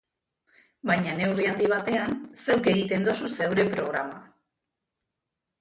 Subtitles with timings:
[0.91, 2.15] Baina neurri handi batean,
[2.45, 4.21] zeuk egiten duzu zeure programa.